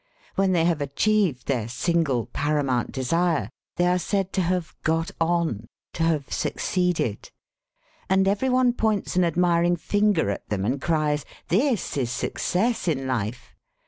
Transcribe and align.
When 0.33 0.53
they 0.53 0.65
have 0.65 0.81
achieved 0.81 1.45
their 1.45 1.67
single 1.67 2.25
paramount 2.25 2.91
desire, 2.91 3.51
they 3.75 3.85
are 3.85 3.99
said 3.99 4.33
to 4.33 4.41
have 4.41 4.73
'got 4.81 5.11
on,' 5.21 5.67
to 5.93 6.01
have 6.01 6.33
succeeded. 6.33 7.29
And 8.09 8.27
every 8.27 8.49
one 8.49 8.73
points 8.73 9.15
an 9.15 9.23
admiring 9.23 9.75
finger 9.75 10.31
at 10.31 10.49
them 10.49 10.65
and 10.65 10.81
cries, 10.81 11.23
'This 11.49 11.97
is 11.97 12.09
success 12.09 12.87
in 12.87 13.05
life!' 13.05 13.53